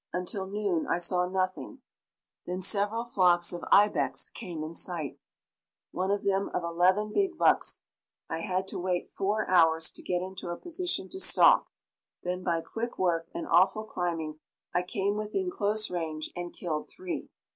[0.11, 1.83] Until noon I saw nothing;
[2.47, 5.19] then several flocks of ibex came in sight,
[5.91, 7.81] one of them of eleven big bucks.
[8.27, 11.67] I had to wait four hours to get into a position to stalk;
[12.23, 14.39] then by quick work and awful climbing
[14.73, 17.29] I came within close range and killed three.